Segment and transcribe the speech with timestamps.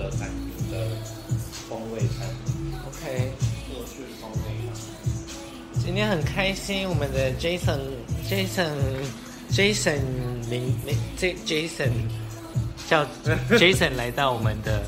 [0.00, 0.28] 的餐
[0.70, 0.86] 的
[1.68, 2.26] 风味餐。
[2.88, 3.32] OK，
[3.68, 5.84] 做是风味餐。
[5.84, 7.78] 今天很开心，我们的 Jason
[8.28, 8.70] Jason
[9.50, 10.00] Jason
[10.48, 11.90] 林林 J Jason
[12.88, 13.04] 叫
[13.50, 14.82] Jason 来到我们的。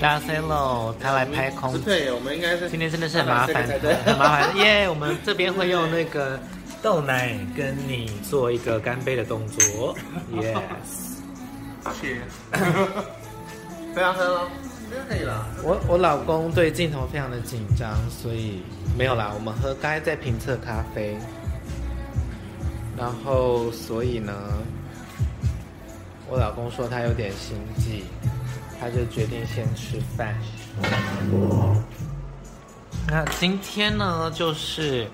[0.00, 1.78] 大家 say hello，他来拍空。
[1.82, 3.68] 对，我们应该是今天真的是很麻烦，
[4.04, 4.56] 很麻烦。
[4.56, 6.40] 耶，我们这边会用那个
[6.82, 9.94] 豆奶跟你做一个干杯的动作。
[10.34, 10.56] Yes，
[12.00, 12.22] 谢。
[13.92, 14.50] 不要喝了，
[14.90, 15.46] 这样可以了。
[15.62, 18.62] 我我老公对镜头非常的紧张，所以
[18.96, 19.30] 没有啦。
[19.34, 21.16] 我们喝刚才在评测咖啡，
[22.96, 24.32] 然后所以呢，
[26.28, 28.04] 我老公说他有点心悸。
[28.84, 30.34] 他就决定先吃饭。
[33.06, 35.06] 那今天呢，就是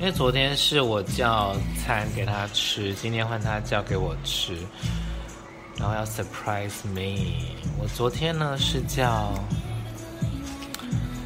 [0.00, 4.56] 因为昨天是我叫餐给他吃，今天换他叫给我吃，
[5.78, 7.56] 然后要 surprise me。
[7.78, 9.32] 我昨天呢是叫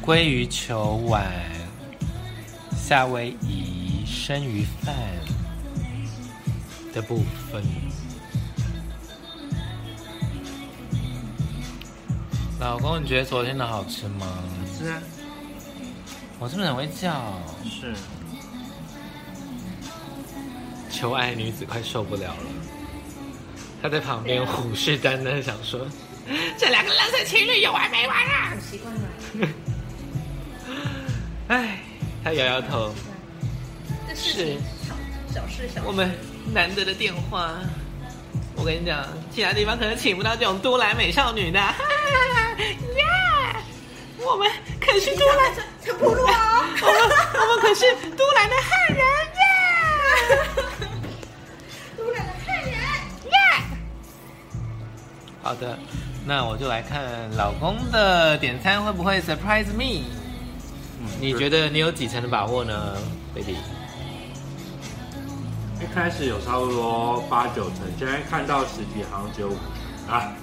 [0.03, 1.31] 鲑鱼球碗、
[2.75, 4.95] 夏威夷生鱼饭
[6.93, 7.63] 的部分。
[12.59, 14.43] 老公，你觉得昨天的好吃吗？
[14.77, 14.99] 是啊。
[16.39, 17.39] 我是不是很会叫？
[17.63, 17.93] 是。
[20.89, 22.49] 求爱女子快受不了了，
[23.81, 25.87] 她在旁边虎视眈眈，想说：
[26.57, 28.53] 这两个垃圾情侣有完没完啊？
[28.59, 29.01] 习惯了。
[31.49, 31.79] 哎，
[32.23, 32.93] 他摇摇头。
[34.15, 34.57] 是。
[35.33, 35.85] 小事小事。
[35.85, 36.11] 我们
[36.53, 37.53] 难得的电话，
[38.55, 41.59] 我跟你讲，其他地方可能请不到这种都兰美少女的。
[42.97, 43.55] 耶！Yeah!
[44.25, 46.65] 我们可是都兰的，这不录哦。
[46.81, 47.01] 我们
[47.39, 47.85] 我们可是
[48.17, 49.05] 都兰的汉人
[49.37, 50.86] 耶！
[55.47, 55.79] 好的，
[56.25, 57.01] 那我就来看
[57.37, 60.03] 老公的点餐会不会 surprise me？
[60.99, 62.97] 嗯，你觉得你有几成的把握呢
[63.33, 63.55] ，baby？
[65.79, 69.53] 一开始有差不多八九成，现在看到实体好像只有五
[70.05, 70.33] 成啊。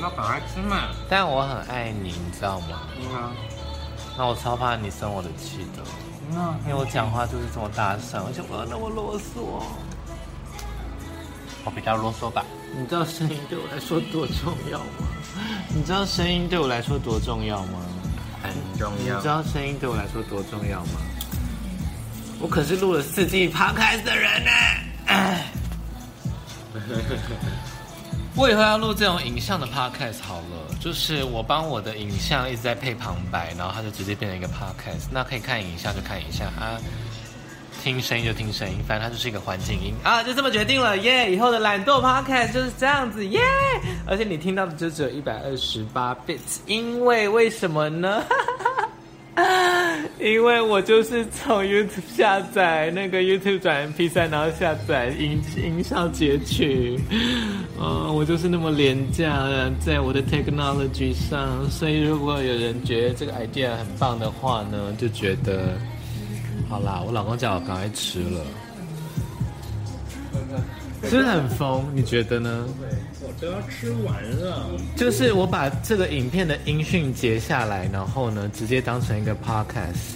[0.00, 0.90] 那赶快吃嘛！
[1.08, 2.82] 但我很爱你，你知道吗？
[2.96, 3.32] 嗯啊。
[4.16, 5.82] 那我超怕你生我的气的。
[6.30, 6.54] 嗯啊。
[6.64, 9.64] 因为我讲话就是这么大声，而且我那么啰嗦。
[11.64, 12.44] 我比较啰嗦吧。
[12.76, 15.08] 你知道声音对我来说多重要吗？
[15.74, 17.80] 你知道声音对我来说多重要吗？
[18.42, 19.16] 很重要。
[19.16, 21.00] 你知道声音对我来说多重要吗？
[22.40, 24.50] 我可是录了四季 Podcast 的人呢。
[25.06, 25.46] 哎。
[28.36, 35.08] 我以后要录这种影像的 podcast 好了，就是我帮我的影像一直在配旁白，然后它就直接变成一个 podcast。
[35.10, 36.78] 那可以看影像就看影像啊，
[37.82, 39.94] 听声音就听声音，反正它就是一个环境音。
[40.02, 43.40] 啊，就这么决定了耶以后的懒惰 podcast 就是这样子耶。
[44.06, 48.22] 而且你听到的就只有一百二十八 bit，因为为什么呢？
[50.18, 57.00] 因为我就是从 YouTube 下载那个 YouTube 转 MP3，然后下载音音效截取，
[57.80, 65.78] 嗯，我就是那么廉价的，在我的 technology 上，所以如果有人觉得这个 idea 很棒的话呢，就觉得，
[66.70, 68.40] 好啦，我老公叫我赶快吃了。
[71.02, 71.84] 是不是很疯？
[71.92, 72.64] 你觉得呢？
[73.22, 74.70] 我都要吃完了。
[74.96, 80.14] 就是我把这个影片的音讯截下来，然后呢，直接当成一个 podcast，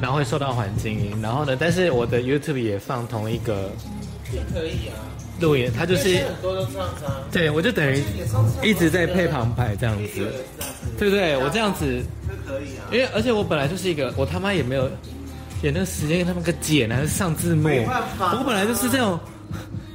[0.00, 1.16] 然后会受到环境音。
[1.22, 3.70] 然后呢，但是我的 YouTube 也放同一个，
[4.32, 4.98] 也可以啊。
[5.38, 7.20] 录音，它就是很多都这样子啊。
[7.30, 8.02] 对，我就等于
[8.60, 10.32] 一直在配旁白这样子，
[10.98, 11.36] 对不对？
[11.36, 12.02] 我这样子
[12.44, 12.90] 可以啊。
[12.90, 14.90] 因为而且我本来就是一个，我他妈也没有
[15.66, 17.68] 演那个时间，他们个剪还是上字幕。
[17.68, 19.18] 我本来就是这种。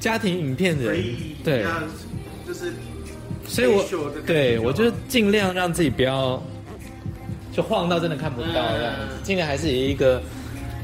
[0.02, 1.06] 家庭影片的人，
[1.44, 1.64] 对，
[2.48, 2.74] 就是，
[3.46, 3.86] 所以我
[4.26, 6.42] 对我就尽量让自己不要
[7.54, 10.20] 就晃到真的看不到这样子，尽量还是以一个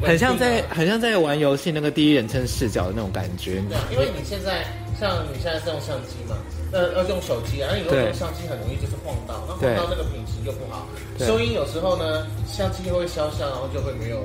[0.03, 3.53] 很像在很像在玩游戏那个第一人称视角的那种感觉。
[3.67, 4.63] 对，因为你现在
[4.99, 6.37] 像你现在是用相机嘛，
[6.71, 10.87] 呃，要用手机啊，你用相机很容易就是晃到，那晃到那个品质就不好，
[11.17, 14.21] 收音有时候呢，相机会消像，然后就会没有。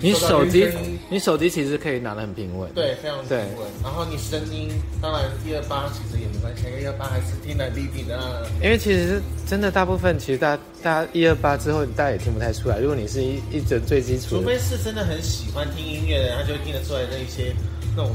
[0.00, 0.68] 你手机，
[1.08, 3.66] 你手机其实可以拿得很平稳，对，非常平稳。
[3.82, 4.70] 然后你声音，
[5.00, 8.46] 当然一二八其实也没关系，因为一二八还是听得比比的。
[8.62, 12.78] 因为其实真的大部分，其实大大家一二八之后，大家也听不太出来。
[12.78, 17.54] 如果你是一一整最基础，除非是真的很喜欢听音乐的人，他就会听得出来那一些
[17.96, 18.14] 那种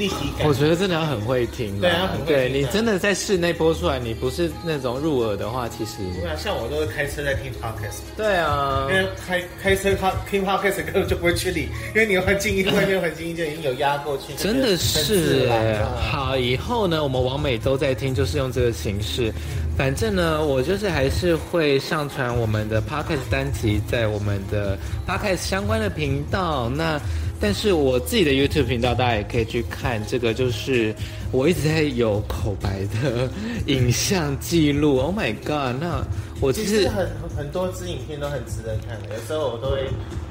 [0.00, 0.48] 立体感。
[0.48, 5.98] 我觉得真的要很会听，对啊，很会你真的在室内播出来，你不是那种入耳的话，其实。
[6.20, 8.00] 对啊，像我都是开车在听 podcast。
[8.16, 14.32] 对啊，因为开开车他听 podcast 根本就不会去理，因为你环境音外面环境音就已经有压过去。
[14.36, 16.09] 真的是哎，好，
[16.40, 19.32] 以后呢，我们网美都在听，就是用这个形式。
[19.76, 24.76] 反正呢，我就是还是会上传我们的 podcast 单集在我们的
[25.06, 26.68] podcast 相关的频道。
[26.68, 27.00] 那
[27.40, 30.04] 但是我自己的 YouTube 频道，大家也可以去看。
[30.06, 30.94] 这个就是
[31.32, 33.30] 我一直在有口白的
[33.66, 34.98] 影像记录。
[34.98, 35.80] Oh my god！
[35.80, 36.04] 那
[36.42, 39.16] 我其实，其实很很多支影片都很值得看的。
[39.16, 39.88] 有时候我都会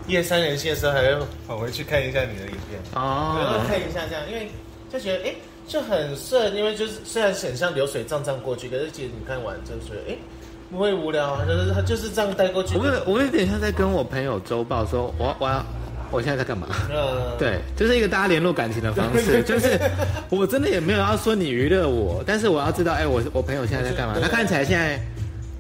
[0.08, 2.80] 夜三人静的时候，还会跑回去看一下你的影片。
[2.94, 4.48] 哦，然后看一下这样，因为
[4.94, 5.24] 就觉得哎。
[5.30, 5.36] 诶
[5.70, 10.18] 就很顺，因为就是虽然很像流水账账过去，可是其实你看完就觉得，哎，
[10.72, 12.76] 不会无聊啊，就是他就是这样带过去。
[12.76, 15.64] 我有我有点像在跟我朋友周报说，我我要
[16.10, 16.68] 我现在在干嘛？
[16.90, 19.80] 嗯，对，就是一个大家联络感情的方式， 就是
[20.30, 24.18] 我真的也没有要说你娱乐我，但是我要知道，哎，我我朋友现在在干嘛？
[24.20, 25.00] 他看起来现在。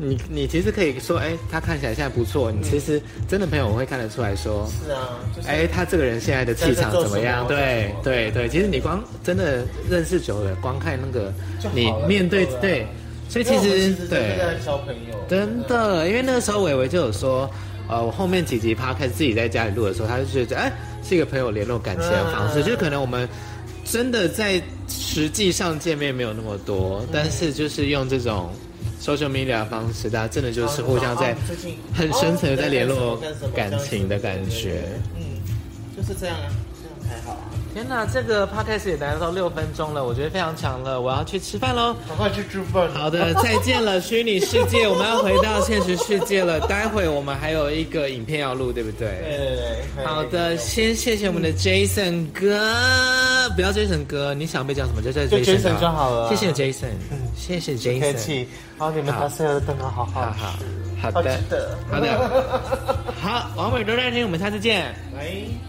[0.01, 2.49] 你你其实可以说，哎，他看起来现在不错。
[2.49, 7.45] 你其实真的朋友我会看得出来说，是啊，哎，他这个人现在的气场怎么样？
[7.49, 11.33] 对对对，其实你光真的认识久了，光看那个
[11.73, 12.87] 你面对对，
[13.27, 17.51] 所以其实对交朋友真的，因为那个时候伟伟就有说，
[17.89, 20.71] 呃，我后面几集趴开始自己在家里录的时候，他就觉得，哎，
[21.03, 23.27] 是一个朋友联络感情的方式，就可能我们
[23.83, 28.49] 真的在实际上见面没有那么多，但是就是用这种。
[29.01, 31.35] Social media 的方式，大家真的就是互相在
[31.93, 33.21] 很深层的在联络
[33.55, 34.83] 感情的感觉。
[35.15, 35.23] 嗯，
[35.95, 36.51] 就是这样啊，
[37.71, 41.95] 天哪，这个 podcast 也来到六分钟了，我觉得非常长了，我要去吃饭喽。
[42.07, 42.89] 赶快去吃饭。
[42.91, 46.59] 好的， 再见了，虚拟世界，我们要回到现实世界了。
[46.61, 49.09] 待会我们还有一个影片要录，对不对？
[49.23, 49.55] 对对
[49.95, 50.05] 对。
[50.05, 52.59] 好的，先谢谢我们的 Jason 哥，
[53.55, 56.29] 不要 Jason 哥，你想被叫什么就叫 Jason 就好了。
[56.29, 56.89] 谢谢 Jason，
[57.37, 57.99] 谢谢 Jason。
[58.01, 58.47] 客气。
[58.79, 60.53] 好，你们把所有的灯都好好好
[61.01, 65.68] 好的，好的，好的， 好，网美都在听，我们下次见，拜。